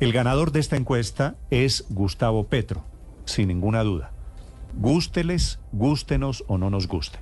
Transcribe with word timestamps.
El 0.00 0.12
ganador 0.12 0.50
de 0.50 0.60
esta 0.60 0.76
encuesta 0.76 1.34
es 1.50 1.84
Gustavo 1.90 2.48
Petro, 2.48 2.86
sin 3.26 3.48
ninguna 3.48 3.82
duda. 3.82 4.12
Gústeles, 4.72 5.60
gústenos 5.72 6.42
o 6.48 6.56
no 6.56 6.70
nos 6.70 6.88
guste. 6.88 7.18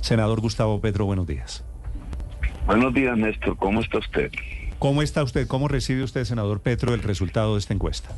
Senador 0.00 0.40
Gustavo 0.40 0.80
Petro, 0.80 1.04
buenos 1.04 1.26
días. 1.26 1.66
Buenos 2.64 2.94
días, 2.94 3.18
Néstor. 3.18 3.58
¿Cómo 3.58 3.82
está 3.82 3.98
usted? 3.98 4.32
¿Cómo 4.78 5.02
está 5.02 5.22
usted? 5.22 5.46
¿Cómo 5.46 5.68
recibe 5.68 6.02
usted, 6.02 6.24
senador 6.24 6.62
Petro, 6.62 6.94
el 6.94 7.02
resultado 7.02 7.54
de 7.54 7.58
esta 7.58 7.74
encuesta? 7.74 8.08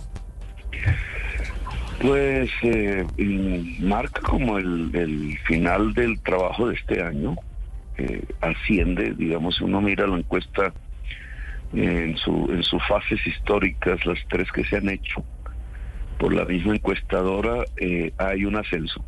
Pues 2.00 2.48
eh, 2.62 3.04
marca 3.80 4.20
como 4.20 4.58
el, 4.58 5.36
final 5.48 5.94
del 5.94 6.20
trabajo 6.20 6.68
de 6.68 6.76
este 6.76 7.02
año. 7.02 7.34
Eh, 7.98 8.24
asciende, 8.40 9.14
digamos, 9.16 9.60
uno 9.60 9.80
mira 9.80 10.06
la 10.06 10.16
encuesta 10.16 10.72
en, 11.72 12.16
su, 12.16 12.48
en 12.50 12.62
sus 12.62 12.82
fases 12.86 13.24
históricas, 13.26 14.04
las 14.06 14.18
tres 14.28 14.50
que 14.52 14.64
se 14.64 14.76
han 14.76 14.88
hecho 14.88 15.24
por 16.18 16.32
la 16.32 16.44
misma 16.44 16.74
encuestadora, 16.74 17.64
eh, 17.76 18.12
hay 18.18 18.44
un 18.44 18.56
ascenso. 18.56 19.04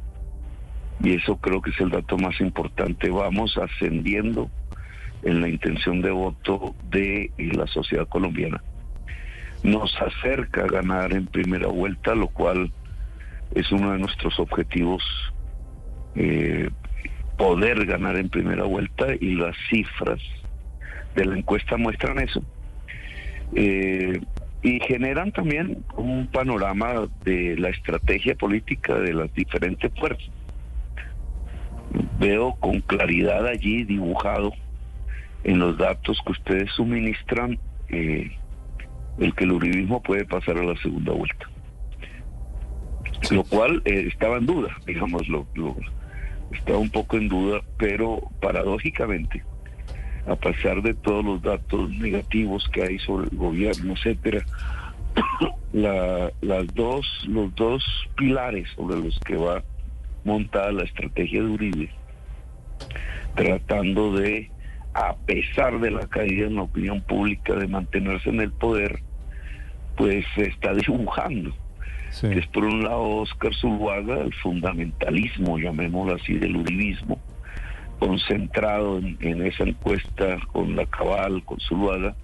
Y 1.01 1.15
eso 1.15 1.37
creo 1.37 1.63
que 1.63 1.71
es 1.71 1.81
el 1.81 1.91
dato 1.91 2.19
más 2.19 2.41
importante. 2.41 3.09
Vamos 3.09 3.57
ascendiendo 3.57 4.51
en 5.23 5.41
la 5.41 5.49
intención 5.49 6.03
de 6.03 6.11
voto 6.11 6.75
de 6.91 7.31
la 7.39 7.67
sociedad 7.67 8.07
colombiana. 8.09 8.63
Nos 9.63 9.97
acerca 10.01 10.65
a 10.65 10.69
ganar 10.69 11.13
en 11.13 11.27
primera 11.27 11.69
vuelta, 11.69 12.15
lo 12.15 12.29
cual 12.29 12.73
es 13.55 13.71
uno 13.73 13.93
de 13.93 13.99
nuestros 13.99 14.39
objetivos, 14.39 15.03
eh, 16.15 16.69
poder 17.37 17.87
ganar 17.87 18.17
en 18.17 18.29
primera 18.29 18.65
vuelta 18.65 19.07
y 19.21 19.35
las 19.35 19.57
cifras 19.71 20.21
de 21.15 21.25
la 21.25 21.39
encuesta 21.39 21.77
muestran 21.77 22.19
eso. 22.19 22.43
Eh, 23.55 24.21
y 24.63 24.81
generan 24.81 25.33
también 25.33 25.85
un 25.97 26.27
panorama 26.27 27.09
de 27.25 27.57
la 27.57 27.69
estrategia 27.69 28.35
política 28.35 28.99
de 28.99 29.15
las 29.15 29.33
diferentes 29.35 29.93
fuerzas. 29.99 30.31
Veo 32.19 32.55
con 32.57 32.81
claridad 32.81 33.47
allí 33.47 33.85
dibujado 33.85 34.53
en 35.45 35.61
los 35.61 35.79
datos 35.79 36.21
que 36.25 36.33
ustedes 36.33 36.71
suministran 36.73 37.59
eh, 37.89 38.37
el 39.19 39.35
que 39.35 39.45
el 39.45 39.53
uribismo 39.53 40.03
puede 40.03 40.25
pasar 40.25 40.59
a 40.59 40.65
la 40.65 40.77
segunda 40.77 41.13
vuelta. 41.13 41.49
Lo 43.31 43.45
cual 43.45 43.83
eh, 43.85 44.09
estaba 44.09 44.39
en 44.39 44.47
duda, 44.47 44.77
digamos, 44.87 45.27
lo, 45.29 45.47
estaba 46.53 46.79
un 46.79 46.91
poco 46.91 47.17
en 47.17 47.29
duda, 47.29 47.61
pero 47.79 48.21
paradójicamente 48.41 49.43
a 50.29 50.37
pesar 50.37 50.83
de 50.83 50.95
todos 50.95 51.25
los 51.25 51.43
datos 51.43 51.91
negativos 51.91 52.69
que 52.73 52.83
hay 52.83 52.99
sobre 52.99 53.29
el 53.29 53.37
gobierno, 53.37 53.95
etcétera, 53.95 54.45
las 55.73 56.67
dos, 56.75 57.07
los 57.27 57.55
dos 57.55 57.85
pilares 58.17 58.69
sobre 58.77 58.97
los 59.01 59.19
que 59.21 59.37
va 59.37 59.63
montada 60.25 60.73
la 60.73 60.85
estrategia 60.85 61.41
de 61.41 61.49
Uribe, 61.49 61.91
tratando 63.35 64.13
de, 64.13 64.51
a 64.95 65.17
pesar 65.17 65.81
de 65.81 65.91
la 65.91 66.07
caída 66.07 66.47
en 66.47 66.57
la 66.57 66.63
opinión 66.63 67.01
pública, 67.03 67.55
de 67.55 67.67
mantenerse 67.67 68.29
en 68.29 68.41
el 68.41 68.53
poder, 68.53 69.01
pues 69.97 70.25
se 70.35 70.43
está 70.43 70.75
dibujando. 70.75 71.53
es 72.23 72.47
por 72.49 72.65
un 72.65 72.85
lado 72.85 73.03
Oscar 73.09 73.55
Zuluaga, 73.55 74.21
el 74.21 74.35
fundamentalismo, 74.35 75.59
llamémoslo 75.59 76.17
así, 76.17 76.35
del 76.35 76.57
uribismo, 76.57 77.19
concentrado 77.99 78.99
en, 78.99 79.47
esa 79.47 79.65
encuesta 79.65 80.39
con 80.53 80.77
la 80.77 80.87
Cabal, 80.87 81.43
con 81.45 81.59
Zuluaga, 81.61 82.15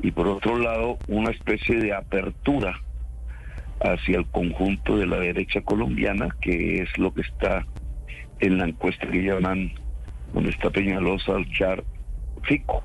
y 0.00 0.10
por 0.10 0.28
otro 0.28 0.58
lado 0.58 0.98
una 1.08 1.30
especie 1.30 1.76
de 1.76 1.92
apertura 1.92 2.80
hacia 3.80 4.18
el 4.18 4.26
conjunto 4.26 4.96
de 4.96 5.06
la 5.06 5.18
derecha 5.18 5.60
colombiana, 5.62 6.28
que 6.40 6.82
es 6.82 6.98
lo 6.98 7.12
que 7.12 7.22
está 7.22 7.66
en 8.40 8.58
la 8.58 8.64
encuesta 8.66 9.06
que 9.06 9.22
llaman, 9.22 9.72
donde 10.32 10.50
está 10.50 10.70
Peñalosa, 10.70 11.32
Char, 11.56 11.82
Fico. 12.42 12.84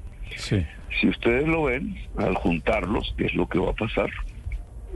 Si 0.99 1.07
ustedes 1.07 1.47
lo 1.47 1.63
ven, 1.63 1.95
al 2.17 2.35
juntarlos, 2.35 3.13
que 3.17 3.25
es 3.25 3.35
lo 3.35 3.47
que 3.47 3.59
va 3.59 3.72
a 3.72 3.73
pasar, 3.73 4.09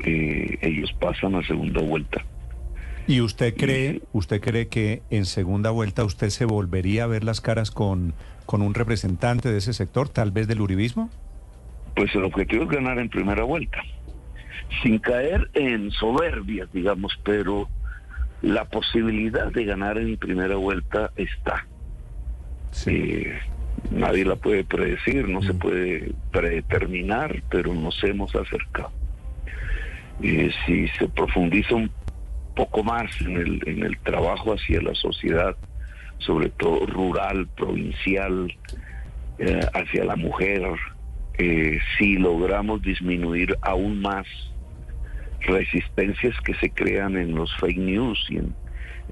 eh, 0.06 0.58
ellos 0.62 0.92
pasan 1.00 1.36
a 1.36 1.44
segunda 1.46 1.82
vuelta. 1.82 2.24
¿Y 3.10 3.22
usted 3.22 3.56
cree, 3.58 4.04
usted 4.14 4.40
cree 4.40 4.68
que 4.68 5.02
en 5.10 5.26
segunda 5.26 5.72
vuelta 5.72 6.04
usted 6.04 6.30
se 6.30 6.46
volvería 6.46 7.06
a 7.06 7.08
ver 7.08 7.24
las 7.24 7.42
caras 7.42 7.72
con, 7.72 8.14
con 8.46 8.62
un 8.62 8.76
representante 8.76 9.52
de 9.52 9.58
ese 9.58 9.74
sector, 9.74 10.10
tal 10.10 10.30
vez 10.30 10.48
del 10.48 10.62
uribismo? 10.62 11.10
Pues 11.96 12.14
el 12.14 12.24
objetivo 12.24 12.66
es 12.66 12.70
ganar 12.70 13.00
en 13.00 13.10
primera 13.10 13.44
vuelta, 13.46 13.82
sin 14.84 15.00
caer 15.00 15.50
en 15.56 15.90
soberbias, 15.90 16.72
digamos, 16.72 17.20
pero 17.24 17.68
la 18.44 18.66
posibilidad 18.66 19.52
de 19.52 19.66
ganar 19.66 19.98
en 19.98 20.16
primera 20.18 20.58
vuelta 20.58 21.10
está. 21.16 21.66
Eh, 22.86 23.40
nadie 23.90 24.24
la 24.24 24.36
puede 24.36 24.64
predecir, 24.64 25.28
no 25.28 25.42
se 25.42 25.54
mm. 25.54 25.58
puede 25.58 26.12
predeterminar, 26.32 27.42
pero 27.50 27.74
nos 27.74 28.04
hemos 28.04 28.36
acercado. 28.36 28.92
Eh, 30.22 30.52
si 30.66 30.88
se 30.90 31.08
profundiza 31.08 31.76
un 31.76 31.90
poco 32.56 32.84
más 32.84 33.10
en 33.22 33.38
el, 33.38 33.62
en 33.66 33.84
el 33.84 33.98
trabajo 34.00 34.54
hacia 34.54 34.82
la 34.82 34.96
sociedad, 34.96 35.56
sobre 36.20 36.50
todo 36.50 36.86
rural, 36.86 37.48
provincial, 37.56 38.54
eh, 39.38 39.60
hacia 39.74 40.04
la 40.04 40.16
mujer, 40.16 40.62
eh, 41.38 41.80
si 41.98 42.18
logramos 42.18 42.82
disminuir 42.82 43.58
aún 43.62 44.02
más 44.02 44.28
resistencias 45.42 46.36
que 46.42 46.54
se 46.56 46.70
crean 46.70 47.16
en 47.18 47.34
los 47.34 47.56
fake 47.58 47.78
news 47.78 48.20
y 48.30 48.38
en, 48.38 48.54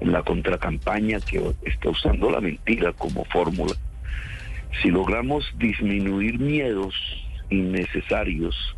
en 0.00 0.12
la 0.12 0.22
contracampaña 0.22 1.20
que 1.20 1.42
está 1.64 1.88
usando 1.88 2.30
la 2.30 2.40
mentira 2.40 2.92
como 2.92 3.24
fórmula, 3.24 3.72
si 4.82 4.90
logramos 4.90 5.50
disminuir 5.58 6.38
miedos 6.38 6.94
innecesarios, 7.50 8.76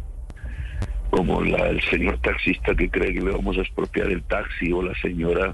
como 1.10 1.42
la 1.42 1.66
del 1.66 1.82
señor 1.82 2.18
taxista 2.18 2.74
que 2.74 2.88
cree 2.88 3.12
que 3.12 3.20
le 3.20 3.32
vamos 3.32 3.58
a 3.58 3.62
expropiar 3.62 4.08
el 4.10 4.22
taxi 4.22 4.72
o 4.72 4.82
la 4.82 4.94
señora 5.00 5.52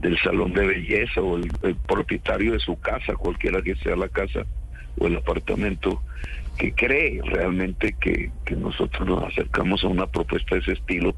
del 0.00 0.18
salón 0.18 0.52
de 0.52 0.66
belleza 0.66 1.20
o 1.22 1.36
el, 1.36 1.76
propietario 1.86 2.52
de 2.52 2.58
su 2.58 2.78
casa, 2.78 3.14
cualquiera 3.14 3.62
que 3.62 3.74
sea 3.76 3.96
la 3.96 4.08
casa 4.08 4.44
o 4.98 5.06
el 5.06 5.16
apartamento, 5.16 6.02
que 6.58 6.72
cree 6.72 7.20
realmente 7.24 7.96
que, 8.00 8.30
que 8.44 8.54
nosotros 8.54 9.08
nos 9.08 9.24
acercamos 9.24 9.82
a 9.82 9.88
una 9.88 10.06
propuesta 10.06 10.54
de 10.54 10.60
ese 10.60 10.72
estilo 10.72 11.14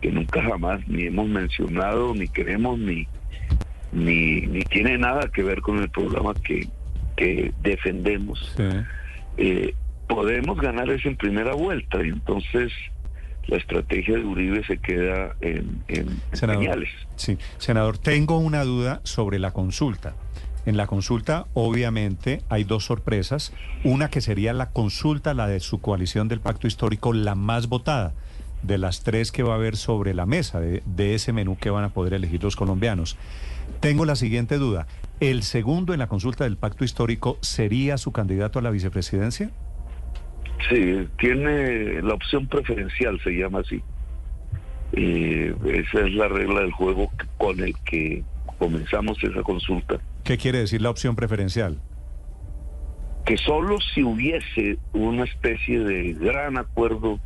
que 0.00 0.10
nunca 0.10 0.42
jamás 0.42 0.86
ni 0.88 1.04
hemos 1.04 1.28
mencionado, 1.28 2.14
ni 2.14 2.26
queremos, 2.28 2.78
ni, 2.78 3.06
ni, 3.92 4.40
ni 4.42 4.62
tiene 4.62 4.98
nada 4.98 5.28
que 5.32 5.42
ver 5.42 5.60
con 5.60 5.78
el 5.78 5.90
programa 5.90 6.34
que, 6.34 6.66
que 7.16 7.52
defendemos. 7.62 8.56
Eh, 9.36 9.74
podemos 10.08 10.58
ganar 10.60 10.90
eso 10.90 11.08
en 11.08 11.16
primera 11.16 11.54
vuelta 11.54 12.04
y 12.04 12.08
entonces 12.08 12.72
la 13.46 13.56
estrategia 13.56 14.16
de 14.16 14.24
Uribe 14.24 14.64
se 14.64 14.78
queda 14.78 15.34
en, 15.40 15.82
señales. 16.32 16.88
Sí, 17.16 17.38
senador, 17.58 17.98
tengo 17.98 18.38
una 18.38 18.64
duda 18.64 19.00
sobre 19.04 19.38
la 19.38 19.52
consulta. 19.52 20.14
En 20.66 20.76
la 20.78 20.86
consulta, 20.86 21.46
obviamente, 21.52 22.40
hay 22.48 22.64
dos 22.64 22.86
sorpresas. 22.86 23.52
Una 23.84 24.08
que 24.08 24.22
sería 24.22 24.54
la 24.54 24.70
consulta, 24.70 25.34
la 25.34 25.46
de 25.46 25.60
su 25.60 25.80
coalición 25.80 26.28
del 26.28 26.40
pacto 26.40 26.66
histórico, 26.66 27.12
la 27.12 27.34
más 27.34 27.68
votada 27.68 28.14
de 28.62 28.78
las 28.78 29.02
tres 29.02 29.30
que 29.30 29.42
va 29.42 29.52
a 29.52 29.56
haber 29.56 29.76
sobre 29.76 30.14
la 30.14 30.24
mesa 30.24 30.60
de, 30.60 30.82
de 30.86 31.14
ese 31.14 31.34
menú 31.34 31.58
que 31.58 31.68
van 31.68 31.84
a 31.84 31.90
poder 31.90 32.14
elegir 32.14 32.42
los 32.42 32.56
colombianos. 32.56 33.18
Tengo 33.80 34.06
la 34.06 34.16
siguiente 34.16 34.56
duda. 34.56 34.86
¿El 35.20 35.42
segundo 35.42 35.92
en 35.92 35.98
la 35.98 36.06
consulta 36.06 36.44
del 36.44 36.56
pacto 36.56 36.82
histórico 36.84 37.36
sería 37.42 37.98
su 37.98 38.12
candidato 38.12 38.58
a 38.58 38.62
la 38.62 38.70
vicepresidencia? 38.70 39.50
Sí, 40.68 41.08
tiene 41.18 42.00
la 42.02 42.14
opción 42.14 42.46
preferencial, 42.46 43.20
se 43.22 43.30
llama 43.30 43.60
así. 43.60 43.82
esa 44.92 46.00
es 46.00 46.14
la 46.14 46.28
regla 46.28 46.60
del 46.60 46.72
juego 46.72 47.10
con 47.36 47.60
el 47.60 47.74
que 47.84 48.22
comenzamos 48.58 49.22
esa 49.22 49.42
consulta. 49.42 49.98
¿Qué 50.22 50.38
quiere 50.38 50.60
decir 50.60 50.80
la 50.80 50.90
opción 50.90 51.16
preferencial? 51.16 51.80
Que 53.26 53.36
solo 53.36 53.78
si 53.80 54.02
hubiese 54.02 54.78
una 54.92 55.24
especie 55.24 55.80
de 55.80 56.14
gran 56.14 56.56
acuerdo 56.56 57.18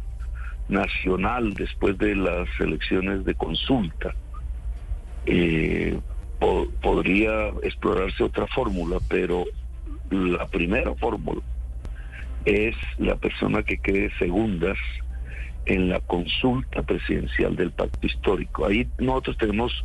nacional 0.69 1.55
después 1.55 1.97
de 1.99 2.15
las 2.17 2.49
elecciones 2.61 3.25
de 3.25 3.35
consulta, 3.35 4.15
eh, 5.27 5.99
podría 6.81 7.49
explorarse 7.63 8.23
otra 8.25 8.47
fórmula, 8.49 8.99
pero 9.09 9.45
la 10.11 10.47
primera 10.47 10.95
fórmula 10.95 11.43
es 12.45 12.77
la 12.99 13.17
persona 13.17 13.63
que 13.63 13.79
quede 13.79 14.11
segundas 14.19 14.79
en 15.67 15.89
la 15.89 16.01
consulta 16.01 16.83
presidencial 16.83 17.57
del 17.57 17.73
pacto 17.73 18.07
histórico. 18.07 18.67
Ahí 18.67 18.89
nosotros 18.99 19.37
tenemos 19.39 19.85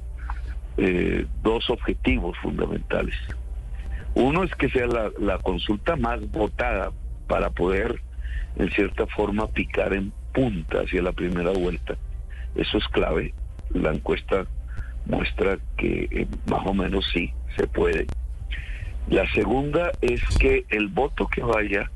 eh, 0.78 1.26
dos 1.42 1.70
objetivos 1.70 2.38
fundamentales. 2.38 3.16
Uno 4.16 4.44
es 4.44 4.54
que 4.56 4.70
sea 4.70 4.88
la, 4.88 5.38
consulta 5.40 5.96
más 5.96 6.30
votada 6.32 6.92
para 7.28 7.50
poder, 7.50 8.02
en 8.58 8.70
cierta 8.72 9.08
forma, 9.08 9.48
picar 9.48 9.94
en 9.94 10.14
apunta 10.34 10.80
hacia 10.80 11.02
la 11.04 11.12
primera 11.12 11.52
vuelta. 11.52 11.96
Eso 12.56 12.78
es 12.78 12.88
clave. 12.88 13.34
La 13.72 13.92
encuesta 13.92 14.46
muestra 15.06 15.58
que 15.78 16.08
eh, 16.10 16.28
más 16.48 16.66
o 16.66 16.74
menos 16.74 17.06
sí 17.14 17.32
se 17.56 17.68
puede. 17.68 18.08
La 19.10 19.30
segunda 19.34 19.92
es 20.02 20.22
que 20.40 20.66
el 20.70 20.88
voto 20.88 21.28
que 21.28 21.42
vaya 21.42 21.92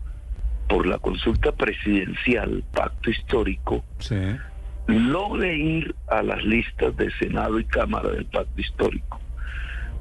por 0.67 0.85
la 0.85 0.99
consulta 0.99 1.51
presidencial, 1.51 2.63
pacto 2.73 3.09
histórico, 3.09 3.83
logre 4.87 5.55
ir 5.55 5.95
a 6.07 6.21
las 6.23 6.43
listas 6.43 6.95
de 6.97 7.11
Senado 7.19 7.59
y 7.59 7.65
Cámara 7.65 8.09
del 8.09 8.25
pacto 8.25 8.59
histórico 8.59 9.19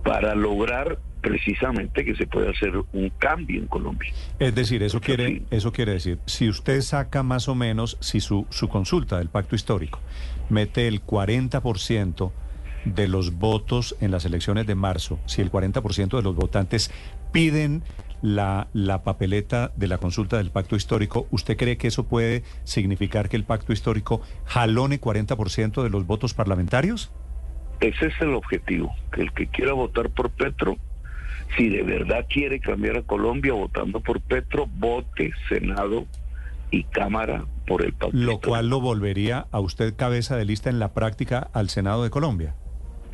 para 0.02 0.34
lograr 0.34 0.98
precisamente 1.20 2.04
que 2.04 2.14
se 2.14 2.26
pueda 2.26 2.50
hacer 2.50 2.72
un 2.92 3.10
cambio 3.18 3.60
en 3.60 3.66
Colombia. 3.66 4.12
Es 4.38 4.54
decir, 4.54 4.82
eso 4.84 5.00
quiere, 5.00 5.42
eso 5.50 5.72
quiere 5.72 5.92
decir, 5.92 6.20
si 6.26 6.48
usted 6.48 6.80
saca 6.82 7.24
más 7.24 7.48
o 7.48 7.56
menos, 7.56 7.96
si 8.00 8.20
su, 8.20 8.46
su 8.50 8.68
consulta 8.68 9.18
del 9.18 9.28
pacto 9.28 9.56
histórico 9.56 9.98
mete 10.48 10.86
el 10.86 11.04
40% 11.04 12.30
de 12.84 13.08
los 13.08 13.34
votos 13.34 13.96
en 14.00 14.12
las 14.12 14.24
elecciones 14.24 14.66
de 14.66 14.76
marzo, 14.76 15.18
si 15.26 15.42
el 15.42 15.50
40% 15.50 16.16
de 16.16 16.22
los 16.22 16.36
votantes 16.36 16.92
piden 17.32 17.82
la, 18.22 18.68
la 18.72 19.02
papeleta 19.02 19.72
de 19.76 19.88
la 19.88 19.98
consulta 19.98 20.38
del 20.38 20.50
pacto 20.50 20.76
histórico, 20.76 21.26
¿usted 21.30 21.56
cree 21.56 21.76
que 21.76 21.88
eso 21.88 22.06
puede 22.06 22.42
significar 22.64 23.28
que 23.28 23.36
el 23.36 23.44
pacto 23.44 23.72
histórico 23.72 24.22
jalone 24.44 25.00
40% 25.00 25.82
de 25.82 25.90
los 25.90 26.06
votos 26.06 26.34
parlamentarios? 26.34 27.12
Ese 27.80 28.06
es 28.06 28.14
el 28.20 28.34
objetivo, 28.34 28.94
que 29.12 29.22
el 29.22 29.32
que 29.32 29.46
quiera 29.48 29.72
votar 29.72 30.10
por 30.10 30.30
Petro, 30.30 30.76
si 31.56 31.68
de 31.68 31.82
verdad 31.82 32.26
quiere 32.28 32.58
cambiar 32.60 32.96
a 32.96 33.02
Colombia 33.02 33.52
votando 33.52 34.00
por 34.00 34.20
Petro, 34.20 34.66
vote 34.66 35.32
Senado 35.48 36.06
y 36.70 36.84
Cámara 36.84 37.44
por 37.66 37.84
el 37.84 37.92
pacto. 37.92 38.16
Lo 38.16 38.40
cual 38.40 38.68
lo 38.68 38.80
volvería 38.80 39.46
a 39.52 39.60
usted 39.60 39.94
cabeza 39.94 40.36
de 40.36 40.46
lista 40.46 40.70
en 40.70 40.78
la 40.78 40.94
práctica 40.94 41.50
al 41.52 41.68
Senado 41.68 42.02
de 42.02 42.10
Colombia 42.10 42.54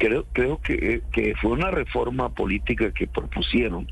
creo, 0.02 0.26
creo 0.32 0.60
que, 0.60 1.02
que 1.12 1.34
fue 1.40 1.52
una 1.52 1.70
reforma 1.70 2.30
política 2.30 2.92
que 2.92 3.06
propusieron 3.06 3.86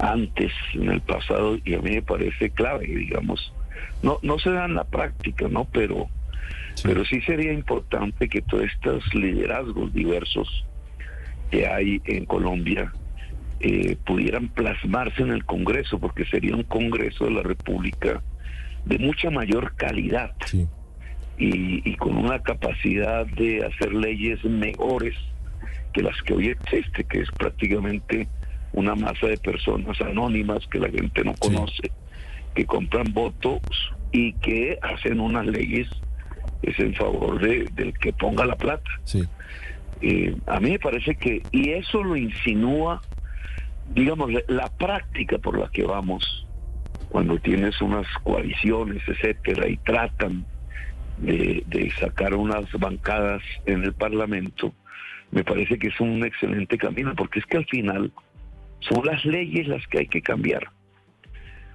antes, 0.00 0.52
en 0.74 0.90
el 0.90 1.00
pasado, 1.00 1.56
y 1.64 1.74
a 1.74 1.80
mí 1.80 1.90
me 1.92 2.02
parece 2.02 2.50
clave, 2.50 2.86
digamos. 2.86 3.52
No, 4.02 4.18
no 4.22 4.38
se 4.38 4.50
da 4.50 4.64
en 4.64 4.74
la 4.74 4.84
práctica, 4.84 5.48
¿no? 5.48 5.66
Pero 5.66 6.08
sí. 6.74 6.82
pero 6.84 7.04
sí 7.04 7.20
sería 7.22 7.52
importante 7.52 8.28
que 8.28 8.42
todos 8.42 8.64
estos 8.64 9.14
liderazgos 9.14 9.92
diversos 9.92 10.64
que 11.50 11.66
hay 11.66 12.00
en 12.04 12.24
Colombia 12.26 12.92
eh, 13.60 13.96
pudieran 14.06 14.48
plasmarse 14.48 15.22
en 15.22 15.30
el 15.30 15.44
Congreso, 15.44 15.98
porque 15.98 16.24
sería 16.26 16.54
un 16.54 16.64
Congreso 16.64 17.24
de 17.24 17.32
la 17.32 17.42
República 17.42 18.22
de 18.84 18.98
mucha 18.98 19.30
mayor 19.30 19.74
calidad. 19.76 20.32
Sí 20.46 20.66
y, 21.40 21.96
con 21.96 22.16
una 22.16 22.38
capacidad 22.40 23.26
de 23.26 23.64
hacer 23.64 23.94
leyes 23.94 24.44
mejores 24.44 25.14
que 25.92 26.02
las 26.02 26.20
que 26.22 26.34
hoy 26.34 26.48
existe, 26.48 27.04
que 27.04 27.20
es 27.20 27.30
prácticamente 27.30 28.28
una 28.72 28.94
masa 28.94 29.26
de 29.26 29.36
personas 29.36 30.00
anónimas 30.00 30.66
que 30.68 30.78
la 30.78 30.88
gente 30.88 31.24
no 31.24 31.34
conoce, 31.34 31.90
que 32.54 32.64
compran 32.64 33.12
votos 33.12 33.60
y 34.12 34.32
que 34.34 34.78
hacen 34.82 35.20
unas 35.20 35.46
leyes 35.46 35.88
es 36.62 36.78
en 36.78 36.94
favor 36.94 37.40
de, 37.40 37.68
del 37.74 37.96
que 37.98 38.12
ponga 38.12 38.44
la 38.44 38.56
plata. 38.56 38.90
Eh, 40.02 40.34
a 40.46 40.60
mí 40.60 40.70
me 40.70 40.78
parece 40.78 41.14
que, 41.14 41.42
y 41.52 41.70
eso 41.70 42.02
lo 42.02 42.16
insinúa, 42.16 43.00
digamos, 43.94 44.30
la 44.48 44.68
práctica 44.68 45.38
por 45.38 45.58
la 45.58 45.68
que 45.68 45.84
vamos, 45.84 46.46
cuando 47.10 47.38
tienes 47.38 47.80
unas 47.80 48.06
coaliciones, 48.22 49.02
etcétera, 49.06 49.68
y 49.68 49.76
tratan 49.78 50.46
de, 51.18 51.92
sacar 51.98 52.34
unas 52.34 52.70
bancadas 52.72 53.42
en 53.66 53.82
el 53.82 53.92
Parlamento, 53.92 54.72
me 55.32 55.44
parece 55.44 55.78
que 55.78 55.88
es 55.88 56.00
un 56.00 56.24
excelente 56.24 56.78
camino, 56.78 57.14
porque 57.14 57.40
es 57.40 57.46
que 57.46 57.58
al 57.58 57.66
final 57.66 58.12
son 58.80 59.04
las 59.04 59.24
leyes 59.24 59.68
las 59.68 59.86
que 59.86 59.98
hay 59.98 60.06
que 60.06 60.22
cambiar. 60.22 60.70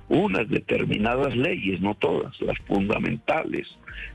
Unas 0.07 0.47
determinadas 0.49 1.35
leyes, 1.35 1.81
no 1.81 1.95
todas, 1.95 2.39
las 2.41 2.57
fundamentales, 2.67 3.67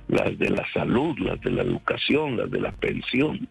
las 0.08 0.38
de 0.38 0.50
la 0.50 0.64
salud, 0.72 1.19
las 1.19 1.40
de 1.40 1.50
la 1.50 1.62
educación, 1.62 2.37
las 2.37 2.50
de 2.50 2.60
la 2.60 2.72
pensión, 2.72 3.48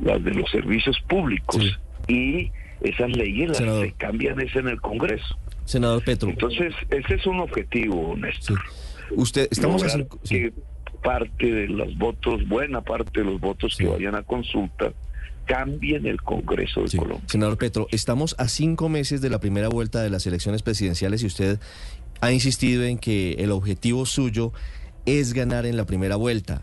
las 0.00 0.22
de 0.24 0.32
los 0.32 0.50
servicios 0.50 0.98
públicos. 1.08 1.78
Y 2.08 2.50
esas 2.80 3.10
leyes 3.10 3.60
las 3.60 3.60
que 3.60 3.92
cambian 3.98 4.40
es 4.40 4.54
en 4.56 4.68
el 4.68 4.80
Congreso. 4.80 5.38
Senador 5.64 6.02
Petro. 6.02 6.30
Entonces, 6.30 6.74
ese 6.90 7.14
es 7.14 7.26
un 7.26 7.40
objetivo, 7.40 8.16
Néstor. 8.16 8.58
Usted, 9.10 9.48
estamos 9.50 9.82
haciendo 9.84 10.08
parte 11.02 11.50
de 11.50 11.68
los 11.68 11.96
votos, 11.96 12.46
buena 12.48 12.80
parte 12.80 13.20
de 13.20 13.26
los 13.26 13.40
votos 13.40 13.76
que 13.76 13.86
vayan 13.86 14.14
a 14.14 14.22
consulta, 14.22 14.92
cambien 15.50 16.06
el 16.06 16.22
Congreso 16.22 16.82
de 16.82 16.96
Colombia. 16.96 17.26
Senador 17.26 17.58
Petro, 17.58 17.88
estamos 17.90 18.36
a 18.38 18.46
cinco 18.46 18.88
meses 18.88 19.20
de 19.20 19.30
la 19.30 19.40
primera 19.40 19.68
vuelta 19.68 20.00
de 20.00 20.08
las 20.08 20.24
elecciones 20.26 20.62
presidenciales 20.62 21.24
y 21.24 21.26
usted 21.26 21.58
ha 22.20 22.30
insistido 22.30 22.84
en 22.84 22.98
que 22.98 23.32
el 23.32 23.50
objetivo 23.50 24.06
suyo 24.06 24.52
es 25.06 25.32
ganar 25.32 25.66
en 25.66 25.76
la 25.76 25.86
primera 25.86 26.14
vuelta. 26.14 26.62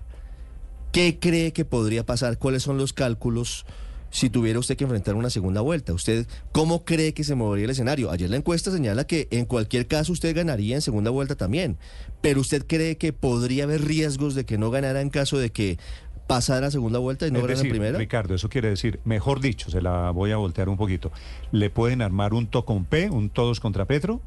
¿Qué 0.93 1.19
cree 1.19 1.51
que 1.51 1.65
podría 1.65 2.05
pasar? 2.05 2.37
¿Cuáles 2.37 2.63
son 2.63 2.77
los 2.77 2.93
cálculos? 2.93 3.65
si 4.09 4.29
tuviera 4.29 4.59
usted 4.59 4.77
que 4.77 4.85
enfrentar 4.85 5.15
una 5.15 5.29
segunda 5.29 5.61
vuelta. 5.61 5.93
¿Usted 5.93 6.27
cómo 6.51 6.85
cree 6.85 7.13
que 7.13 7.23
se 7.23 7.35
movería 7.35 7.65
el 7.65 7.71
escenario? 7.71 8.11
Ayer 8.11 8.29
la 8.29 8.37
encuesta 8.37 8.71
señala 8.71 9.05
que 9.05 9.27
en 9.31 9.45
cualquier 9.45 9.87
caso 9.87 10.13
usted 10.13 10.35
ganaría 10.35 10.75
en 10.75 10.81
segunda 10.81 11.11
vuelta 11.11 11.35
también, 11.35 11.77
pero 12.21 12.41
¿usted 12.41 12.65
cree 12.65 12.97
que 12.97 13.13
podría 13.13 13.65
haber 13.65 13.83
riesgos 13.83 14.35
de 14.35 14.45
que 14.45 14.57
no 14.57 14.71
ganara 14.71 15.01
en 15.01 15.09
caso 15.09 15.37
de 15.37 15.51
que 15.51 15.77
pasara 16.27 16.67
a 16.67 16.71
segunda 16.71 16.99
vuelta 16.99 17.25
y 17.27 17.31
no 17.31 17.41
ganara 17.41 17.59
en 17.59 17.69
primera? 17.69 17.97
Ricardo, 17.97 18.35
eso 18.35 18.49
quiere 18.49 18.69
decir, 18.69 18.99
mejor 19.05 19.39
dicho, 19.39 19.69
se 19.71 19.81
la 19.81 20.11
voy 20.11 20.31
a 20.31 20.37
voltear 20.37 20.69
un 20.69 20.77
poquito, 20.77 21.11
¿le 21.51 21.69
pueden 21.69 22.01
armar 22.01 22.33
un 22.33 22.47
to 22.47 22.65
con 22.65 22.85
P, 22.85 23.09
un 23.09 23.29
todos 23.29 23.59
contra 23.59 23.85
Petro? 23.85 24.21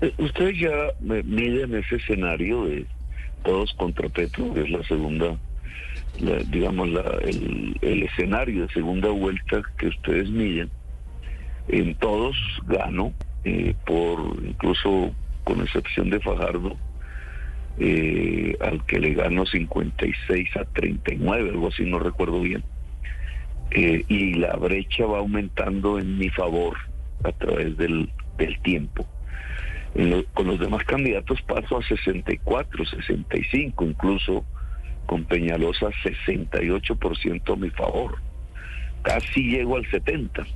Eh, 0.00 0.12
ustedes 0.18 0.58
ya 0.58 0.70
miden 1.00 1.74
ese 1.74 1.96
escenario 1.96 2.64
de 2.64 2.86
todos 3.44 3.72
contra 3.74 4.08
Petro, 4.08 4.52
que 4.54 4.62
es 4.62 4.70
la 4.70 4.82
segunda 4.84 5.36
digamos, 6.50 6.88
la, 6.88 7.18
el, 7.22 8.02
escenario 8.02 8.66
de 8.66 8.72
segunda 8.72 9.08
vuelta 9.08 9.62
que 9.78 9.88
ustedes 9.88 10.30
miden, 10.30 10.70
en 11.68 11.94
todos 11.96 12.36
gano, 12.66 13.12
eh, 13.44 13.74
por 13.86 14.36
incluso 14.44 15.12
con 15.44 15.60
excepción 15.60 16.10
de 16.10 16.20
Fajardo, 16.20 16.76
eh, 17.78 18.56
al 18.60 18.84
que 18.86 18.98
le 18.98 19.14
gano 19.14 19.44
56 19.44 20.56
a 20.56 20.64
39, 20.64 21.50
algo 21.50 21.68
así, 21.68 21.84
no 21.84 21.98
recuerdo 21.98 22.40
bien. 22.40 22.64
Eh, 23.70 24.04
y 24.08 24.34
la 24.34 24.56
brecha 24.56 25.06
va 25.06 25.18
aumentando 25.18 25.98
en 25.98 26.18
mi 26.18 26.30
favor 26.30 26.76
a 27.24 27.32
través 27.32 27.76
del, 27.76 28.10
del 28.38 28.60
tiempo. 28.60 29.06
con 30.34 30.46
los 30.46 30.60
demás 30.60 30.84
candidatos 30.84 31.40
paso 31.42 31.78
a 31.78 31.82
64, 31.82 32.84
65, 32.84 33.84
incluso 33.84 34.44
con 35.06 35.24
Peñalosa 35.24 35.88
68% 36.04 37.52
a 37.52 37.56
mi 37.56 37.70
favor. 37.70 38.16
Casi 39.02 39.50
llego 39.50 39.76
al 39.76 39.84
70%. 39.84 40.46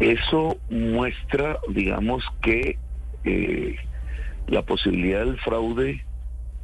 Eso 0.00 0.58
muestra, 0.70 1.58
digamos, 1.68 2.24
que 2.42 2.78
eh, 3.24 3.76
la 4.46 4.62
posibilidad 4.62 5.24
del 5.24 5.38
fraude 5.38 6.04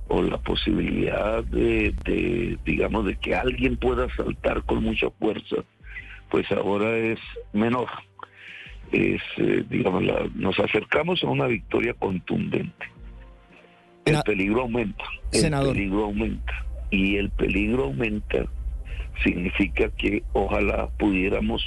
o 0.08 0.22
la 0.22 0.38
posibilidad 0.38 1.42
de, 1.44 2.58
digamos, 2.64 3.06
de 3.06 3.16
que 3.16 3.34
alguien 3.34 3.76
pueda 3.76 4.06
saltar 4.14 4.62
con 4.64 4.82
mucha 4.82 5.10
fuerza, 5.10 5.56
pues 6.30 6.50
ahora 6.52 6.96
es 6.96 7.18
menor. 7.52 7.88
Es, 8.92 9.22
eh, 9.38 9.64
digamos, 9.68 10.02
nos 10.34 10.58
acercamos 10.58 11.22
a 11.24 11.28
una 11.28 11.46
victoria 11.46 11.94
contundente. 11.94 12.86
El 14.04 14.20
peligro 14.22 14.62
aumenta. 14.62 15.04
El 15.32 15.50
peligro 15.50 16.04
aumenta 16.04 16.64
y 16.94 17.16
el 17.16 17.30
peligro 17.30 17.84
aumenta, 17.84 18.46
significa 19.22 19.90
que 19.90 20.22
ojalá 20.32 20.88
pudiéramos 20.98 21.62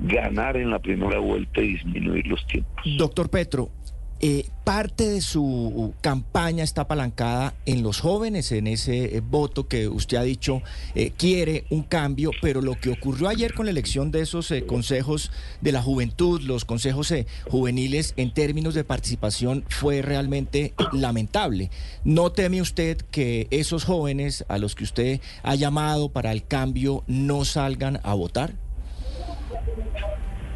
ganar 0.00 0.56
en 0.56 0.70
la 0.70 0.78
primera 0.78 1.18
vuelta 1.18 1.60
y 1.60 1.74
disminuir 1.74 2.26
los 2.26 2.46
tiempos. 2.46 2.84
Doctor 2.96 3.30
Petro, 3.30 3.70
eh, 4.20 4.46
parte 4.64 5.08
de 5.08 5.20
su 5.20 5.94
campaña 6.00 6.64
está 6.64 6.82
apalancada 6.82 7.54
en 7.66 7.84
los 7.84 8.00
jóvenes, 8.00 8.50
en 8.50 8.66
ese 8.66 9.16
eh, 9.16 9.20
voto 9.20 9.68
que 9.68 9.86
usted 9.86 10.16
ha 10.16 10.22
dicho 10.22 10.60
eh, 10.96 11.12
quiere 11.16 11.66
un 11.70 11.84
cambio, 11.84 12.32
pero 12.42 12.60
lo 12.60 12.74
que 12.74 12.90
ocurrió 12.90 13.28
ayer 13.28 13.54
con 13.54 13.66
la 13.66 13.70
elección 13.70 14.10
de 14.10 14.22
esos 14.22 14.52
consejos 14.66 15.30
de 15.60 15.70
la 15.70 15.82
juventud, 15.82 16.42
los 16.42 16.64
consejos 16.64 17.14
juveniles 17.48 18.12
en 18.16 18.34
términos 18.34 18.74
de 18.74 18.82
participación 18.82 19.64
fue 19.68 20.02
realmente 20.02 20.74
lamentable. 20.92 21.70
¿No 22.04 22.32
teme 22.32 22.60
usted 22.60 22.96
que 23.12 23.46
esos 23.52 23.84
jóvenes 23.84 24.44
a 24.48 24.58
los 24.58 24.74
que 24.74 24.84
usted 24.84 25.20
ha 25.44 25.54
llamado 25.54 26.08
para 26.08 26.32
el 26.32 26.44
cambio 26.44 27.04
no 27.06 27.44
salgan 27.44 28.00
a 28.02 28.14
votar? 28.14 28.54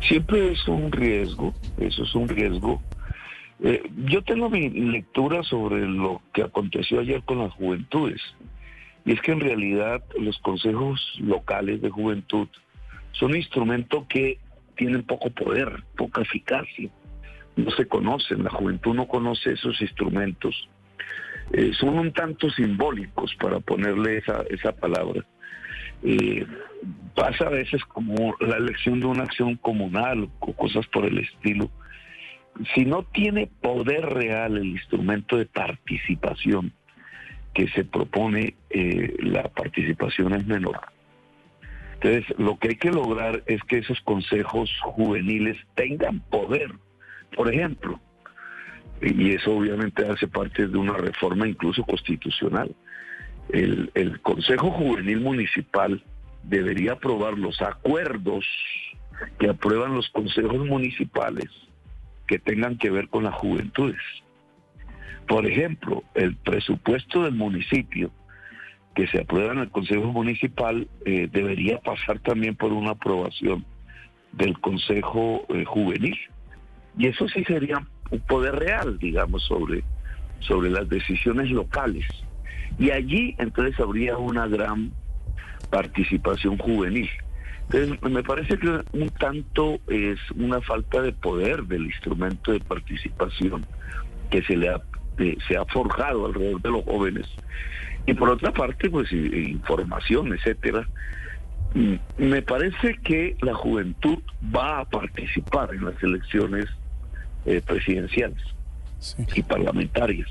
Siempre 0.08 0.52
es 0.52 0.66
un 0.66 0.90
riesgo, 0.90 1.54
eso 1.78 2.02
es 2.02 2.14
un 2.16 2.28
riesgo 2.28 2.82
Eh, 3.64 3.82
yo 4.06 4.22
tengo 4.22 4.50
mi 4.50 4.68
lectura 4.70 5.42
sobre 5.44 5.86
lo 5.86 6.20
que 6.32 6.42
aconteció 6.42 7.00
ayer 7.00 7.22
con 7.22 7.38
las 7.38 7.52
juventudes. 7.52 8.20
Y 9.04 9.12
es 9.12 9.20
que 9.20 9.32
en 9.32 9.40
realidad 9.40 10.02
los 10.18 10.38
consejos 10.38 11.00
locales 11.20 11.80
de 11.80 11.90
juventud 11.90 12.48
son 13.12 13.36
instrumentos 13.36 14.06
que 14.08 14.38
tienen 14.76 15.04
poco 15.04 15.30
poder, 15.30 15.84
poca 15.96 16.22
eficacia. 16.22 16.90
No 17.56 17.70
se 17.70 17.86
conocen, 17.86 18.44
la 18.44 18.50
juventud 18.50 18.94
no 18.94 19.06
conoce 19.06 19.52
esos 19.52 19.80
instrumentos. 19.80 20.68
Eh, 21.52 21.72
son 21.78 21.98
un 21.98 22.12
tanto 22.12 22.50
simbólicos, 22.50 23.34
para 23.36 23.60
ponerle 23.60 24.18
esa, 24.18 24.42
esa 24.50 24.72
palabra. 24.72 25.24
Eh, 26.02 26.46
pasa 27.14 27.46
a 27.46 27.50
veces 27.50 27.84
como 27.84 28.34
la 28.40 28.56
elección 28.56 29.00
de 29.00 29.06
una 29.06 29.24
acción 29.24 29.56
comunal 29.56 30.28
o 30.40 30.52
cosas 30.54 30.86
por 30.86 31.04
el 31.04 31.18
estilo. 31.18 31.70
Si 32.74 32.84
no 32.84 33.04
tiene 33.04 33.46
poder 33.46 34.04
real 34.06 34.56
el 34.56 34.66
instrumento 34.66 35.36
de 35.36 35.46
participación 35.46 36.72
que 37.54 37.68
se 37.68 37.84
propone, 37.84 38.54
eh, 38.70 39.16
la 39.20 39.44
participación 39.44 40.34
es 40.34 40.46
menor. 40.46 40.80
Entonces, 41.94 42.38
lo 42.38 42.58
que 42.58 42.70
hay 42.70 42.76
que 42.76 42.90
lograr 42.90 43.42
es 43.46 43.62
que 43.64 43.78
esos 43.78 44.00
consejos 44.00 44.70
juveniles 44.82 45.56
tengan 45.74 46.20
poder. 46.20 46.72
Por 47.34 47.52
ejemplo, 47.52 48.00
y 49.00 49.32
eso 49.32 49.56
obviamente 49.56 50.06
hace 50.06 50.28
parte 50.28 50.66
de 50.66 50.78
una 50.78 50.94
reforma 50.94 51.48
incluso 51.48 51.82
constitucional. 51.84 52.74
El, 53.48 53.90
el 53.94 54.20
Consejo 54.20 54.70
Juvenil 54.70 55.20
Municipal 55.20 56.02
debería 56.42 56.92
aprobar 56.92 57.38
los 57.38 57.60
acuerdos 57.62 58.44
que 59.38 59.48
aprueban 59.48 59.94
los 59.94 60.08
consejos 60.10 60.66
municipales 60.66 61.48
que 62.32 62.38
tengan 62.38 62.78
que 62.78 62.88
ver 62.88 63.08
con 63.08 63.24
las 63.24 63.34
juventudes. 63.34 64.00
Por 65.28 65.44
ejemplo, 65.44 66.02
el 66.14 66.34
presupuesto 66.36 67.24
del 67.24 67.34
municipio 67.34 68.10
que 68.94 69.06
se 69.08 69.20
aprueba 69.20 69.52
en 69.52 69.58
el 69.58 69.70
Consejo 69.70 70.06
Municipal 70.06 70.88
eh, 71.04 71.28
debería 71.30 71.78
pasar 71.80 72.20
también 72.20 72.56
por 72.56 72.72
una 72.72 72.92
aprobación 72.92 73.66
del 74.32 74.58
Consejo 74.60 75.44
eh, 75.50 75.66
Juvenil. 75.66 76.18
Y 76.96 77.08
eso 77.08 77.28
sí 77.28 77.44
sería 77.44 77.86
un 78.10 78.20
poder 78.20 78.54
real, 78.54 78.98
digamos, 78.98 79.42
sobre, 79.44 79.84
sobre 80.40 80.70
las 80.70 80.88
decisiones 80.88 81.50
locales. 81.50 82.06
Y 82.78 82.92
allí 82.92 83.34
entonces 83.36 83.78
habría 83.78 84.16
una 84.16 84.46
gran 84.46 84.90
participación 85.68 86.56
juvenil. 86.56 87.10
Entonces, 87.70 88.10
me 88.10 88.22
parece 88.22 88.58
que 88.58 88.68
un 88.92 89.08
tanto 89.18 89.78
es 89.88 90.18
una 90.34 90.60
falta 90.60 91.00
de 91.00 91.12
poder 91.12 91.62
del 91.64 91.86
instrumento 91.86 92.52
de 92.52 92.60
participación 92.60 93.66
que 94.30 94.42
se 94.42 94.56
le 94.56 94.68
ha, 94.68 94.80
eh, 95.18 95.36
se 95.46 95.56
ha 95.56 95.64
forjado 95.66 96.26
alrededor 96.26 96.60
de 96.60 96.70
los 96.70 96.84
jóvenes. 96.84 97.26
Y 98.06 98.14
por 98.14 98.30
otra 98.30 98.52
parte, 98.52 98.90
pues 98.90 99.12
información, 99.12 100.32
etcétera. 100.32 100.86
Mm, 101.74 101.94
me 102.18 102.42
parece 102.42 102.98
que 103.02 103.36
la 103.40 103.54
juventud 103.54 104.18
va 104.54 104.80
a 104.80 104.84
participar 104.84 105.72
en 105.72 105.84
las 105.84 106.02
elecciones 106.02 106.66
eh, 107.46 107.62
presidenciales 107.64 108.42
y 109.34 109.42
parlamentarias. 109.42 110.28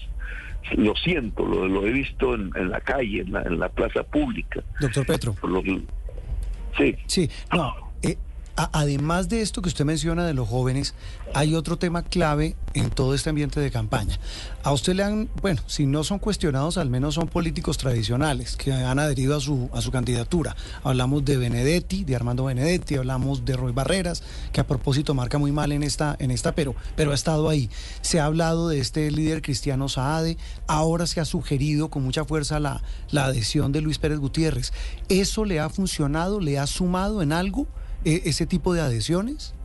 Lo 0.78 0.96
siento, 0.96 1.46
lo, 1.46 1.68
lo 1.68 1.88
he 1.88 1.92
visto 1.92 2.36
en, 2.36 2.52
la 2.70 2.80
calle, 2.82 3.22
en 3.22 3.34
la, 3.34 3.42
en 3.42 3.60
la, 3.60 3.70
plaza 3.70 4.04
pública. 4.04 4.62
Doctor 4.80 5.06
Petro. 5.06 5.36
Sí. 6.78 6.96
Sí, 7.08 7.30
no, 7.54 7.91
además 8.56 9.30
de 9.30 9.42
esto 9.42 9.62
que 9.62 9.70
usted 9.70 9.86
menciona 9.86 10.26
de 10.26 10.34
los 10.34 10.48
jóvenes, 10.48 10.94
hay 11.34 11.56
otro 11.56 11.78
tema 11.78 12.04
clave 12.04 12.56
en 12.74 12.90
todo 12.90 13.14
este 13.14 13.30
ambiente 13.30 13.60
de 13.60 13.72
campaña. 13.72 14.20
A 14.64 14.72
usted 14.72 14.94
le 14.94 15.04
han, 15.04 15.30
bueno, 15.42 15.62
si 15.68 15.86
no 15.86 16.04
son 16.04 16.20
cuestionados, 16.20 16.78
al 16.78 16.90
menos 16.90 17.16
son 17.16 17.28
políticos 17.28 17.78
tradicionales 17.78 18.56
que 18.56 18.74
han 18.74 19.00
adherido 19.00 19.36
a 19.36 19.40
su, 19.40 19.70
a 19.74 19.82
su 19.82 19.92
candidatura. 19.92 20.56
Hablamos 20.84 21.26
de 21.26 21.38
Benedetti, 21.38 22.04
de 22.04 22.16
Armando 22.16 22.46
Benedetti, 22.46 22.96
hablamos 22.96 23.46
de 23.46 23.56
Roy 23.56 23.72
Barreras, 23.72 24.24
que 24.52 24.62
a 24.62 24.68
propósito 24.68 25.14
marca 25.14 25.38
muy 25.38 25.52
mal 25.52 25.72
en 25.72 25.84
esta, 25.84 26.16
en 26.20 26.32
esta 26.32 26.54
pero, 26.54 26.76
pero 26.96 27.12
ha 27.12 27.16
estado 27.16 27.50
ahí. 27.50 27.70
Se 28.02 28.20
ha 28.20 28.26
hablado 28.26 28.70
de 28.70 28.80
este 28.80 29.10
líder 29.12 29.42
cristiano 29.42 29.90
Saade, 29.90 30.38
ahora 30.68 31.08
se 31.08 31.20
ha 31.20 31.26
sugerido 31.26 31.90
con 31.90 32.04
mucha 32.04 32.26
fuerza 32.26 32.60
la, 32.60 32.84
la 33.10 33.26
adhesión 33.26 33.72
de 33.72 33.82
Luis 33.82 33.98
Pérez 33.98 34.20
Gutiérrez. 34.20 34.74
¿Eso 35.10 35.46
le 35.46 35.60
ha 35.60 35.70
funcionado? 35.70 36.40
¿Le 36.40 36.60
ha 36.60 36.68
sumado 36.68 37.22
en 37.22 37.32
algo? 37.32 37.68
E-, 38.06 38.22
ese 38.26 38.46
tipo 38.46 38.74
de 38.74 38.82
adhesiones? 38.82 39.56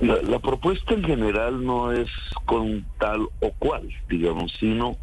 La, 0.00 0.38
propuesta 0.40 0.92
en 0.92 1.02
general 1.04 1.64
no 1.64 1.90
es 1.90 2.10
con 2.44 2.84
tal 2.98 3.28
o 3.40 3.50
cual, 3.58 3.88
digamos, 4.10 4.52
sino 4.60 4.98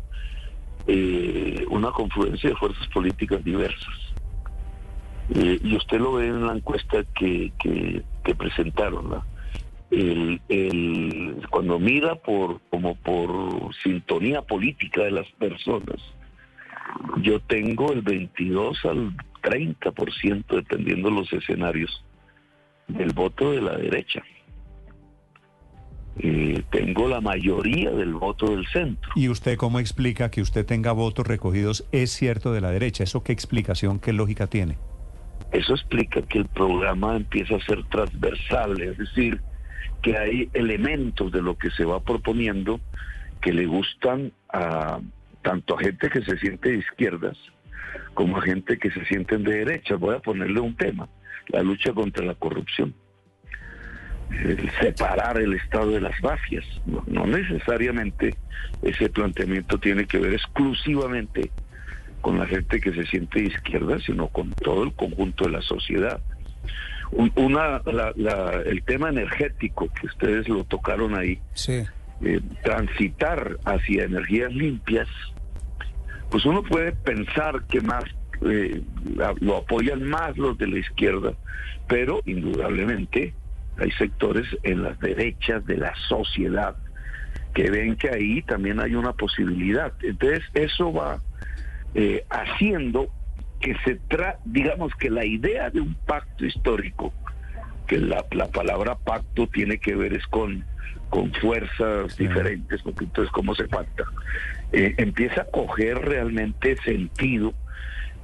eh, 0.86 1.65
una 1.72 1.89
confluencia 1.92 2.51
de 2.51 2.56
fuerzas 2.56 2.88
políticas 2.89 3.44
diversas. 3.44 3.96
Eh, 5.34 5.60
y 5.63 5.75
usted 5.75 6.00
lo 6.00 6.13
ve 6.13 6.27
en 6.27 6.46
la 6.46 6.53
encuesta 6.53 7.03
que, 7.15 7.51
que, 7.58 8.36
presentaron. 8.36 9.24
El, 9.89 10.39
el, 10.50 11.38
cuando 11.50 11.80
mira 11.80 12.15
por 12.15 12.62
como 12.70 12.96
por 12.96 13.74
sintonía 13.84 14.44
política 14.44 15.03
de 15.03 15.12
las 15.12 15.27
personas, 15.39 16.01
yo 17.22 17.39
tengo 17.42 17.92
el 17.92 18.01
22 18.01 18.86
al 18.86 19.18
30% 19.42 20.46
dependiendo 20.48 21.10
de 21.10 21.15
los 21.15 21.34
escenarios 21.34 22.03
del 22.88 23.13
voto 23.13 23.52
de 23.52 23.62
la 23.62 23.78
derecha. 23.78 24.24
Eh, 26.20 26.63
tengo 26.70 27.08
la 27.08 27.22
mayoría 27.22 27.90
del 27.90 28.13
voto 28.13 28.52
del 28.52 28.68
centro. 28.68 29.12
¿Y 29.16 29.30
usted 29.30 29.58
cómo 29.58 29.80
explica 29.80 30.30
que 30.30 30.42
usted 30.42 30.66
tenga 30.66 30.92
votos 30.92 31.25
recogidos 31.25 31.88
es 31.92 32.12
cierto 32.12 32.54
de 32.54 32.62
la 32.62 32.70
derecha? 32.70 33.04
¿Eso 33.04 33.24
qué 33.24 33.32
explicación, 33.34 34.00
qué 34.00 34.13
lógica 34.13 34.46
tiene? 34.48 34.78
Eso 35.52 35.74
explica 35.74 36.22
que 36.22 36.40
el 36.40 36.46
programa 36.46 37.16
empieza 37.16 37.56
a 37.56 37.60
ser 37.62 37.84
transversal, 37.86 38.80
es 38.82 38.98
decir, 38.98 39.42
que 40.02 40.18
hay 40.18 40.50
elementos 40.54 41.32
de 41.32 41.42
lo 41.42 41.58
que 41.58 41.72
se 41.72 41.86
va 41.86 42.00
proponiendo 42.00 42.80
que 43.42 43.54
le 43.54 43.66
gustan 43.66 44.32
a 44.50 45.00
tanto 45.42 45.78
a 45.78 45.80
gente 45.80 46.10
que 46.10 46.22
se 46.22 46.38
siente 46.38 46.72
de 46.72 46.78
izquierdas 46.78 47.38
como 48.13 48.38
a 48.38 48.42
gente 48.42 48.78
que 48.78 48.92
se 48.92 49.04
sienten 49.06 49.44
de 49.44 49.58
derecha. 49.58 49.96
Voy 49.96 50.16
a 50.16 50.20
ponerle 50.20 50.60
un 50.60 50.75
tema 50.75 51.10
la 51.47 51.62
lucha 51.62 51.93
contra 51.93 52.25
la 52.25 52.35
corrupción, 52.35 52.93
separar 54.79 55.38
el 55.38 55.53
Estado 55.53 55.91
de 55.91 56.01
las 56.01 56.21
mafias. 56.23 56.65
No, 56.85 57.25
necesariamente 57.25 58.35
ese 58.81 59.09
planteamiento 59.09 59.77
tiene 59.77 60.05
que 60.05 60.17
ver 60.17 60.33
exclusivamente 60.33 61.51
con 62.21 62.39
la 62.39 62.45
gente 62.47 62.79
que 62.79 62.93
se 62.93 63.05
siente 63.05 63.41
de 63.41 63.47
izquierda, 63.47 64.00
sino 64.00 64.27
con 64.27 64.51
todo 64.51 64.83
el 64.83 64.93
conjunto 64.93 65.45
de 65.45 65.51
la 65.51 65.62
sociedad. 65.62 66.21
Una, 67.35 67.81
el 68.65 68.83
tema 68.83 69.09
energético 69.09 69.88
que 69.93 70.07
ustedes 70.07 70.47
lo 70.50 70.63
tocaron 70.63 71.15
ahí, 71.15 71.39
eh, 71.67 72.39
transitar 72.63 73.57
hacia 73.65 74.05
energías 74.05 74.51
limpias, 74.51 75.07
pues 76.31 76.45
uno 76.45 76.63
puede 76.63 76.93
pensar 76.93 77.65
que 77.67 77.81
más 77.81 78.05
eh, 78.45 78.81
lo 79.39 79.57
apoyan 79.57 80.03
más 80.03 80.38
los 80.38 80.57
de 80.57 80.67
la 80.67 80.79
izquierda, 80.79 81.33
pero 81.88 82.21
indudablemente 82.25 83.33
hay 83.77 83.91
sectores 83.91 84.45
en 84.63 84.83
las 84.83 85.00
derechas 85.00 85.65
de 85.65 85.77
la 85.77 85.93
sociedad 86.07 86.75
que 87.53 87.69
ven 87.69 87.95
que 87.95 88.09
ahí 88.09 88.41
también 88.41 88.79
hay 88.79 88.95
una 88.95 89.13
posibilidad. 89.13 89.93
Entonces 90.01 90.43
eso 90.53 90.91
va 90.91 91.19
eh, 91.93 92.25
haciendo 92.29 93.09
que 93.59 93.75
se 93.85 93.95
tra 93.95 94.39
digamos 94.45 94.93
que 94.95 95.09
la 95.09 95.25
idea 95.25 95.69
de 95.69 95.79
un 95.79 95.93
pacto 95.93 96.45
histórico, 96.45 97.13
que 97.88 97.97
la, 98.00 98.23
palabra 98.53 98.95
pacto 98.95 99.47
tiene 99.47 99.77
que 99.77 99.95
ver 99.95 100.13
es 100.13 100.25
con, 100.27 100.65
con 101.09 101.31
fuerzas 101.33 102.17
diferentes, 102.17 102.81
porque 102.81 103.05
entonces 103.05 103.31
cómo 103.31 103.55
se 103.55 103.67
pacta, 103.67 104.03
eh, 104.71 104.95
empieza 104.97 105.43
a 105.43 105.45
coger 105.45 106.00
realmente 106.00 106.75
sentido 106.83 107.53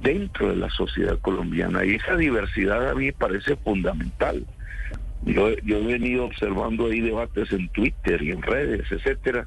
dentro 0.02 0.48
de 0.48 0.56
la 0.56 0.70
sociedad 0.70 1.18
colombiana. 1.20 1.84
Y 1.84 1.96
esa 1.96 2.16
diversidad 2.16 2.90
a 2.90 2.94
mí 2.94 3.06
me 3.06 3.12
parece 3.12 3.56
fundamental. 3.56 4.44
Yo, 5.22 5.48
he 5.50 5.86
venido 5.86 6.24
observando 6.24 6.86
ahí 6.86 7.00
debates 7.00 7.52
en 7.52 7.68
Twitter 7.68 8.22
y 8.22 8.30
en 8.30 8.42
redes, 8.42 8.90
etcétera. 8.90 9.46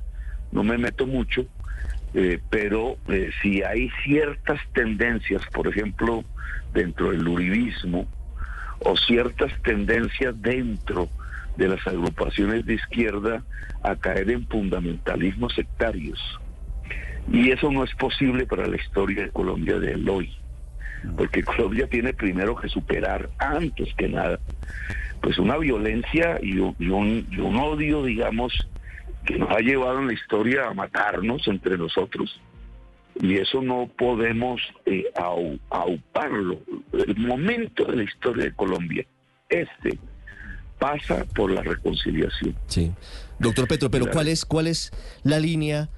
No 0.51 0.63
me 0.63 0.77
meto 0.77 1.07
mucho, 1.07 1.45
eh, 2.13 2.39
pero 2.51 2.97
eh, 3.07 3.31
si 3.41 3.63
hay 3.63 3.89
ciertas 4.03 4.59
tendencias, 4.73 5.41
por 5.47 5.67
ejemplo, 5.67 6.23
dentro 6.73 7.11
del 7.11 7.27
uribismo, 7.27 8.07
o 8.85 8.95
ciertas 8.97 9.51
tendencias 9.63 10.39
dentro 10.41 11.09
de 11.57 11.69
las 11.69 11.87
agrupaciones 11.87 12.65
de 12.65 12.75
izquierda 12.75 13.43
a 13.81 13.95
caer 13.95 14.29
en 14.29 14.45
fundamentalismos 14.47 15.53
sectarios. 15.53 16.19
Y 17.31 17.51
eso 17.51 17.71
no 17.71 17.83
es 17.83 17.95
posible 17.95 18.45
para 18.45 18.67
la 18.67 18.75
historia 18.75 19.23
de 19.23 19.29
Colombia 19.29 19.79
de 19.79 19.95
hoy 20.09 20.35
porque 21.17 21.43
Colombia 21.43 21.87
tiene 21.87 22.13
primero 22.13 22.55
que 22.55 22.69
superar, 22.69 23.29
antes 23.37 23.93
que 23.95 24.07
nada, 24.07 24.39
pues 25.21 25.37
una 25.37 25.57
violencia 25.57 26.39
y 26.41 26.57
un, 26.59 27.25
odio, 27.59 28.03
digamos, 28.03 28.53
que 29.25 29.37
nos 29.37 29.49
ha 29.51 29.59
llevado 29.59 29.99
en 29.99 30.07
la 30.07 30.13
historia 30.13 30.67
a 30.67 30.73
matarnos 30.73 31.47
entre 31.47 31.77
nosotros. 31.77 32.39
Y 33.21 33.37
eso 33.37 33.61
no 33.61 33.89
podemos 33.95 34.59
eh, 34.85 35.05
au- 35.15 35.59
auparlo. 35.69 36.59
El 36.93 37.15
momento 37.17 37.85
de 37.85 37.97
la 37.97 38.03
historia 38.03 38.45
de 38.45 38.53
Colombia, 38.53 39.05
este, 39.49 39.99
pasa 40.79 41.23
por 41.35 41.51
la 41.51 41.61
reconciliación. 41.61 42.55
Sí. 42.67 42.91
Doctor 43.39 43.67
Petro, 43.67 43.89
pero. 43.91 44.07
¿cuál 44.11 44.27
es, 44.27 44.45
cuál 44.45 44.67
es 44.67 44.91
la 45.23 45.39
línea, 45.39 45.89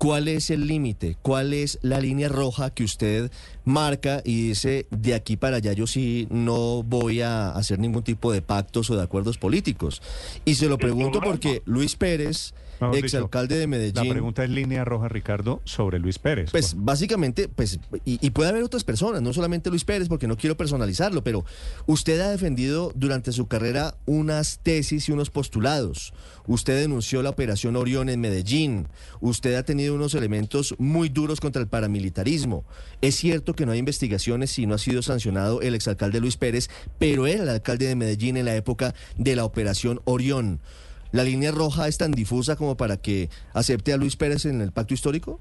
cuál 0.00 0.28
es 0.28 0.48
el 0.48 0.66
límite, 0.66 1.18
cuál 1.20 1.52
es 1.52 1.78
la 1.82 2.00
línea 2.00 2.30
roja 2.30 2.70
que 2.70 2.84
usted 2.84 3.30
marca 3.66 4.22
y 4.24 4.48
dice, 4.48 4.86
de 4.90 5.12
aquí 5.12 5.36
para 5.36 5.58
allá 5.58 5.74
yo 5.74 5.86
sí 5.86 6.26
no 6.30 6.82
voy 6.82 7.20
a 7.20 7.50
hacer 7.50 7.78
ningún 7.78 8.02
tipo 8.02 8.32
de 8.32 8.40
pactos 8.40 8.88
o 8.88 8.96
de 8.96 9.02
acuerdos 9.02 9.36
políticos? 9.36 10.00
Y 10.46 10.54
se 10.54 10.70
lo 10.70 10.78
pregunto 10.78 11.20
porque 11.20 11.60
Luis 11.66 11.96
Pérez, 11.96 12.54
Mejor 12.80 12.94
dicho, 12.96 13.06
exalcalde 13.06 13.56
de 13.56 13.62
La 13.62 13.66
Medellín... 13.66 14.10
pregunta 14.10 14.44
es 14.44 14.50
línea 14.50 14.84
roja, 14.84 15.08
Ricardo, 15.08 15.60
sobre 15.64 15.98
Luis 15.98 16.18
Pérez. 16.18 16.50
Pues 16.50 16.74
básicamente, 16.76 17.48
pues, 17.48 17.78
y, 18.04 18.18
y 18.24 18.30
puede 18.30 18.50
haber 18.50 18.62
otras 18.62 18.84
personas, 18.84 19.22
no 19.22 19.32
solamente 19.32 19.70
Luis 19.70 19.84
Pérez, 19.84 20.08
porque 20.08 20.26
no 20.26 20.36
quiero 20.36 20.56
personalizarlo, 20.56 21.22
pero 21.22 21.44
usted 21.86 22.20
ha 22.20 22.30
defendido 22.30 22.92
durante 22.94 23.32
su 23.32 23.46
carrera 23.46 23.94
unas 24.06 24.60
tesis 24.62 25.08
y 25.08 25.12
unos 25.12 25.30
postulados. 25.30 26.12
Usted 26.46 26.80
denunció 26.80 27.22
la 27.22 27.30
operación 27.30 27.76
Orión 27.76 28.08
en 28.08 28.20
Medellín. 28.20 28.88
Usted 29.20 29.54
ha 29.54 29.62
tenido 29.62 29.94
unos 29.94 30.14
elementos 30.14 30.74
muy 30.78 31.08
duros 31.08 31.40
contra 31.40 31.62
el 31.62 31.68
paramilitarismo. 31.68 32.64
Es 33.00 33.16
cierto 33.16 33.54
que 33.54 33.66
no 33.66 33.72
hay 33.72 33.78
investigaciones 33.78 34.58
y 34.58 34.66
no 34.66 34.74
ha 34.74 34.78
sido 34.78 35.02
sancionado 35.02 35.60
el 35.60 35.74
exalcalde 35.74 36.20
Luis 36.20 36.36
Pérez, 36.36 36.68
pero 36.98 37.26
era 37.26 37.42
el 37.42 37.48
alcalde 37.48 37.86
de 37.86 37.94
Medellín 37.94 38.36
en 38.36 38.46
la 38.46 38.56
época 38.56 38.94
de 39.16 39.36
la 39.36 39.44
operación 39.44 40.00
Orión. 40.04 40.60
¿La 41.12 41.24
línea 41.24 41.50
roja 41.50 41.88
es 41.88 41.98
tan 41.98 42.12
difusa 42.12 42.56
como 42.56 42.76
para 42.76 42.96
que 42.96 43.28
acepte 43.52 43.92
a 43.92 43.96
Luis 43.96 44.16
Pérez 44.16 44.46
en 44.46 44.60
el 44.60 44.72
pacto 44.72 44.94
histórico? 44.94 45.40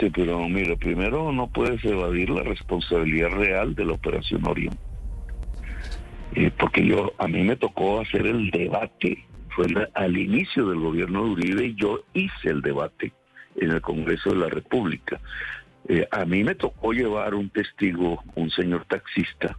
Sí, 0.00 0.10
pero 0.10 0.48
mira, 0.48 0.76
primero 0.76 1.32
no 1.32 1.46
puedes 1.48 1.84
evadir 1.84 2.30
la 2.30 2.42
responsabilidad 2.42 3.28
real 3.30 3.74
de 3.74 3.84
la 3.84 3.92
operación 3.92 4.46
Orión. 4.46 4.76
Eh, 6.34 6.50
porque 6.58 6.84
yo, 6.84 7.12
a 7.18 7.28
mí 7.28 7.42
me 7.44 7.56
tocó 7.56 8.00
hacer 8.00 8.26
el 8.26 8.50
debate, 8.50 9.24
fue 9.50 9.66
al 9.94 10.18
inicio 10.18 10.68
del 10.68 10.80
gobierno 10.80 11.24
de 11.24 11.30
Uribe 11.30 11.66
y 11.66 11.74
yo 11.76 12.00
hice 12.12 12.50
el 12.50 12.60
debate 12.60 13.12
en 13.54 13.70
el 13.70 13.80
Congreso 13.80 14.30
de 14.30 14.36
la 14.36 14.48
República. 14.48 15.20
Eh, 15.88 16.06
a 16.10 16.24
mí 16.24 16.42
me 16.42 16.56
tocó 16.56 16.92
llevar 16.92 17.34
un 17.34 17.48
testigo, 17.48 18.22
un 18.34 18.50
señor 18.50 18.84
taxista, 18.86 19.56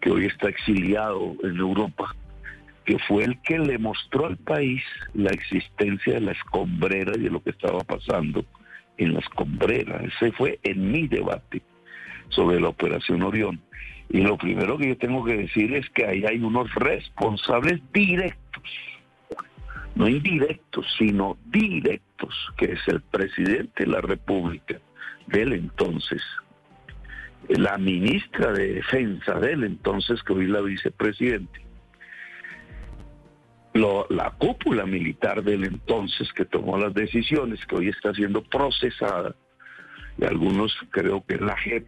que 0.00 0.10
hoy 0.10 0.26
está 0.26 0.48
exiliado 0.48 1.36
en 1.42 1.56
Europa, 1.56 2.14
que 2.84 2.98
fue 2.98 3.24
el 3.24 3.40
que 3.40 3.58
le 3.58 3.78
mostró 3.78 4.26
al 4.26 4.36
país 4.36 4.82
la 5.14 5.30
existencia 5.30 6.14
de 6.14 6.20
la 6.20 6.32
escombrera 6.32 7.12
y 7.16 7.22
de 7.22 7.30
lo 7.30 7.42
que 7.42 7.50
estaba 7.50 7.80
pasando 7.80 8.44
en 8.98 9.14
la 9.14 9.20
escombrera. 9.20 10.02
Ese 10.04 10.32
fue 10.32 10.58
en 10.62 10.90
mi 10.90 11.08
debate 11.08 11.62
sobre 12.28 12.60
la 12.60 12.68
operación 12.68 13.22
Orión. 13.22 13.60
Y 14.10 14.20
lo 14.20 14.36
primero 14.36 14.76
que 14.76 14.88
yo 14.88 14.98
tengo 14.98 15.24
que 15.24 15.36
decir 15.36 15.74
es 15.74 15.88
que 15.90 16.06
ahí 16.06 16.24
hay 16.26 16.38
unos 16.38 16.72
responsables 16.74 17.80
directos, 17.92 18.62
no 19.94 20.08
indirectos, 20.08 20.86
sino 20.98 21.38
directos, 21.46 22.34
que 22.58 22.72
es 22.72 22.80
el 22.88 23.00
presidente 23.00 23.84
de 23.84 23.90
la 23.90 24.02
República 24.02 24.78
del 25.26 25.54
entonces, 25.54 26.22
la 27.48 27.78
ministra 27.78 28.52
de 28.52 28.74
Defensa 28.74 29.38
del 29.40 29.64
entonces, 29.64 30.22
que 30.22 30.34
hoy 30.34 30.46
la 30.46 30.60
vicepresidente, 30.60 31.63
lo- 33.74 34.06
la 34.08 34.30
cúpula 34.30 34.86
militar 34.86 35.42
del 35.42 35.64
entonces 35.64 36.32
que 36.32 36.44
tomó 36.44 36.78
las 36.78 36.94
decisiones, 36.94 37.64
que 37.66 37.76
hoy 37.76 37.88
está 37.88 38.14
siendo 38.14 38.42
procesada, 38.42 39.34
y 40.16 40.24
algunos 40.24 40.72
creo 40.90 41.24
que 41.26 41.36
la 41.36 41.56
JEP, 41.56 41.86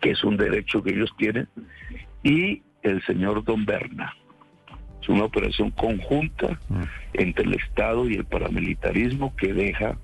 que 0.00 0.10
es 0.10 0.24
un 0.24 0.36
derecho 0.36 0.82
que 0.82 0.90
ellos 0.90 1.10
tienen, 1.18 1.48
y 2.22 2.62
el 2.82 3.02
señor 3.04 3.44
Don 3.44 3.64
Berna. 3.64 4.14
Es 5.02 5.08
una 5.08 5.24
operación 5.24 5.70
conjunta 5.70 6.58
Mm. 6.68 6.82
entre 7.14 7.44
el 7.44 7.54
Estado 7.54 8.08
y 8.08 8.14
el 8.14 8.24
paramilitarismo 8.24 9.34
que 9.36 9.52
deja 9.52 9.96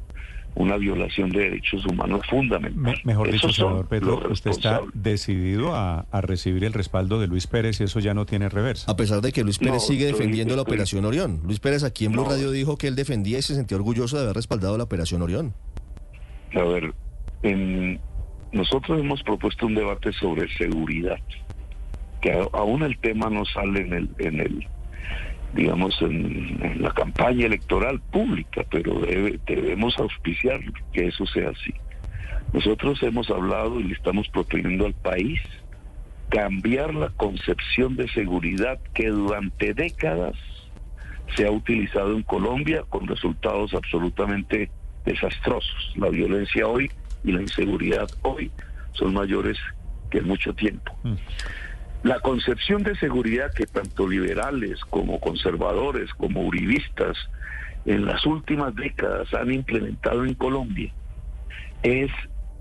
una 0.54 0.76
violación 0.76 1.30
de 1.30 1.40
derechos 1.40 1.84
humanos 1.86 2.20
Me- 2.22 2.28
fundamentales. 2.28 3.04
mejor 3.06 3.30
dicho, 3.32 3.46
Esos 3.46 3.56
senador 3.56 3.88
Pedro, 3.88 4.20
los 4.20 4.32
usted 4.32 4.50
está 4.50 4.80
decidido 4.92 5.74
a, 5.74 6.00
a 6.10 6.20
recibir 6.20 6.64
el 6.64 6.72
respaldo 6.74 7.18
de 7.20 7.26
Luis 7.26 7.46
Pérez 7.46 7.80
y 7.80 7.84
eso 7.84 8.00
ya 8.00 8.12
no 8.14 8.26
tiene 8.26 8.48
reversa. 8.48 8.90
A 8.90 8.96
pesar 8.96 9.20
de 9.22 9.32
que 9.32 9.42
Luis 9.44 9.58
Pérez 9.58 9.74
No, 9.74 9.80
sigue 9.80 10.04
estoy- 10.06 10.18
defendiendo 10.18 10.54
la 10.54 10.62
estoy- 10.62 10.72
Operación 10.74 11.04
Orión. 11.06 11.40
Luis 11.44 11.58
Pérez 11.58 11.84
aquí 11.84 12.04
en 12.04 12.12
Blue 12.12 12.24
No. 12.24 12.30
Radio 12.30 12.50
dijo 12.50 12.76
que 12.76 12.86
él 12.88 12.96
defendía 12.96 13.38
y 13.38 13.42
se 13.42 13.54
sentía 13.54 13.76
orgulloso 13.78 14.16
de 14.18 14.24
haber 14.24 14.36
respaldado 14.36 14.76
la 14.76 14.84
Operación 14.84 15.22
Orión. 15.22 15.54
A 16.54 16.62
ver, 16.62 16.92
en- 17.42 17.98
nosotros 18.52 19.00
hemos 19.00 19.22
propuesto 19.22 19.66
un 19.66 19.74
debate 19.74 20.12
sobre 20.12 20.46
seguridad, 20.58 21.16
que 22.20 22.32
aún 22.52 22.82
el 22.82 22.98
tema 22.98 23.30
no 23.30 23.44
sale 23.46 23.80
en 23.80 23.92
el, 23.94 24.10
en 24.18 24.40
el 24.40 24.66
digamos, 25.54 26.00
en, 26.02 26.80
la 26.80 26.90
campaña 26.92 27.46
electoral 27.46 28.00
pública, 28.10 28.64
pero 28.70 29.00
debe- 29.00 29.38
debemos 29.46 29.98
auspiciar 29.98 30.60
que 30.92 31.08
eso 31.08 31.26
sea 31.26 31.50
así. 31.50 31.74
Nosotros 32.52 33.02
hemos 33.02 33.30
hablado 33.30 33.80
y 33.80 33.84
le 33.84 33.94
estamos 33.94 34.28
proponiendo 34.28 34.86
al 34.86 34.94
país 34.94 35.40
cambiar 36.28 36.94
la 36.94 37.08
concepción 37.10 37.96
de 37.96 38.08
seguridad 38.08 38.78
que 38.94 39.08
durante 39.08 39.74
décadas 39.74 40.34
se 41.36 41.46
ha 41.46 41.50
utilizado 41.50 42.14
en 42.14 42.22
Colombia 42.22 42.84
con 42.88 43.06
resultados 43.06 43.74
absolutamente 43.74 44.70
desastrosos. 45.04 45.92
La 45.96 46.08
violencia 46.08 46.66
hoy 46.66 46.90
y 47.24 47.32
la 47.32 47.42
inseguridad 47.42 48.08
hoy 48.22 48.50
son 48.92 49.14
mayores 49.14 49.58
que 50.10 50.18
en 50.18 50.26
mucho 50.26 50.52
tiempo. 50.54 50.94
Mm. 51.02 51.14
La 52.02 52.18
concepción 52.18 52.82
de 52.82 52.96
seguridad 52.96 53.52
que 53.54 53.66
tanto 53.66 54.08
liberales 54.08 54.80
como 54.90 55.20
conservadores 55.20 56.12
como 56.14 56.42
uribistas 56.42 57.16
en 57.84 58.04
las 58.06 58.26
últimas 58.26 58.74
décadas 58.74 59.32
han 59.34 59.52
implementado 59.52 60.24
en 60.24 60.34
Colombia 60.34 60.92
es 61.84 62.10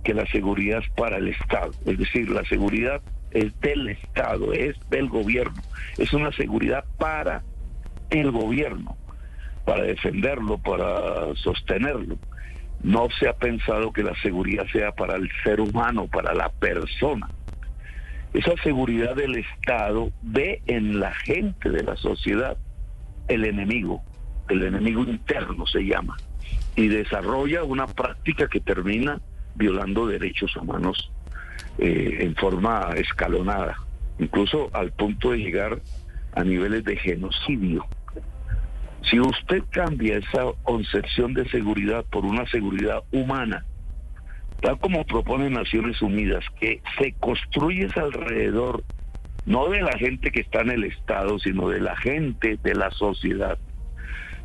que 0.03 0.13
la 0.13 0.25
seguridad 0.27 0.79
es 0.83 0.89
para 0.91 1.17
el 1.17 1.29
Estado, 1.29 1.71
es 1.85 1.97
decir, 1.97 2.29
la 2.29 2.43
seguridad 2.45 3.01
es 3.31 3.59
del 3.61 3.89
Estado, 3.89 4.53
es 4.53 4.75
del 4.89 5.09
gobierno, 5.09 5.61
es 5.97 6.13
una 6.13 6.31
seguridad 6.33 6.85
para 6.97 7.43
el 8.09 8.31
gobierno, 8.31 8.95
para 9.65 9.83
defenderlo, 9.83 10.57
para 10.57 11.33
sostenerlo. 11.35 12.17
No 12.83 13.07
se 13.19 13.27
ha 13.27 13.33
pensado 13.33 13.93
que 13.93 14.03
la 14.03 14.15
seguridad 14.21 14.65
sea 14.71 14.91
para 14.91 15.15
el 15.15 15.29
ser 15.43 15.61
humano, 15.61 16.07
para 16.07 16.33
la 16.33 16.49
persona. 16.49 17.29
Esa 18.33 18.53
seguridad 18.63 19.15
del 19.15 19.35
Estado 19.37 20.11
ve 20.21 20.61
en 20.67 20.99
la 20.99 21.13
gente 21.13 21.69
de 21.69 21.83
la 21.83 21.97
sociedad 21.97 22.57
el 23.27 23.45
enemigo, 23.45 24.01
el 24.49 24.63
enemigo 24.63 25.03
interno 25.03 25.65
se 25.67 25.81
llama, 25.81 26.17
y 26.75 26.87
desarrolla 26.87 27.63
una 27.63 27.87
práctica 27.87 28.47
que 28.47 28.59
termina 28.59 29.19
violando 29.55 30.07
derechos 30.07 30.55
humanos 30.55 31.11
eh, 31.77 32.17
en 32.21 32.35
forma 32.35 32.93
escalonada, 32.95 33.77
incluso 34.19 34.69
al 34.73 34.91
punto 34.91 35.31
de 35.31 35.37
llegar 35.39 35.81
a 36.33 36.43
niveles 36.43 36.83
de 36.85 36.95
genocidio. 36.95 37.85
Si 39.09 39.19
usted 39.19 39.63
cambia 39.71 40.17
esa 40.17 40.45
concepción 40.63 41.33
de 41.33 41.49
seguridad 41.49 42.05
por 42.09 42.25
una 42.25 42.45
seguridad 42.47 43.03
humana, 43.11 43.65
tal 44.61 44.79
como 44.79 45.05
propone 45.05 45.49
Naciones 45.49 46.01
Unidas, 46.01 46.43
que 46.59 46.81
se 46.97 47.13
construye 47.13 47.87
alrededor 47.95 48.83
no 49.45 49.69
de 49.69 49.81
la 49.81 49.97
gente 49.97 50.31
que 50.31 50.41
está 50.41 50.61
en 50.61 50.69
el 50.69 50.83
Estado, 50.83 51.39
sino 51.39 51.69
de 51.69 51.81
la 51.81 51.95
gente 51.97 52.59
de 52.61 52.75
la 52.75 52.91
sociedad. 52.91 53.57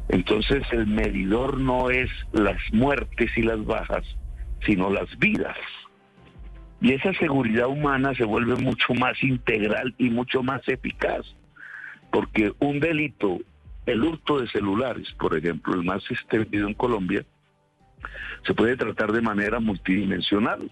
Entonces 0.09 0.62
el 0.72 0.87
medidor 0.87 1.59
no 1.59 1.90
es 1.90 2.11
las 2.33 2.57
muertes 2.72 3.31
y 3.37 3.42
las 3.42 3.64
bajas, 3.64 4.05
sino 4.64 4.90
las 4.90 5.18
vidas. 5.18 5.57
Y 6.81 6.92
esa 6.92 7.12
seguridad 7.14 7.68
humana 7.68 8.14
se 8.14 8.24
vuelve 8.24 8.57
mucho 8.57 8.94
más 8.94 9.22
integral 9.22 9.94
y 9.98 10.11
mucho 10.11 10.42
más 10.42 10.66
eficaz, 10.68 11.26
porque 12.11 12.52
un 12.59 12.81
delito, 12.81 13.38
el 13.87 14.02
hurto 14.02 14.40
de 14.40 14.48
celulares, 14.48 15.11
por 15.18 15.37
ejemplo, 15.37 15.74
el 15.74 15.85
más 15.85 16.02
extendido 16.11 16.68
en 16.68 16.74
Colombia, 16.74 17.24
se 18.47 18.55
puede 18.55 18.77
tratar 18.77 19.12
de 19.12 19.21
manera 19.21 19.61
multidimensional, 19.61 20.71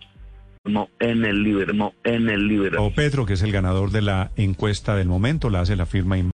no 0.65 0.89
en 0.99 1.25
el 1.25 1.43
liber, 1.43 1.75
no 1.75 1.93
en 2.05 2.31
el 2.31 2.49
liberal. 2.49 2.81
O 2.81 2.91
Petro, 2.91 3.27
que 3.27 3.35
es 3.35 3.43
el 3.43 3.53
ganador 3.53 3.91
de 3.91 4.03
la 4.03 4.31
encuesta 4.37 4.97
del 4.97 5.09
momento, 5.09 5.51
la 5.51 5.61
hace 5.61 5.77
la 5.77 5.87
firma 5.87 6.17